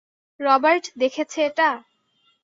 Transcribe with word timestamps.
Robert 0.39 0.85
দেখেছে 1.01 1.39
এটা? 1.47 1.69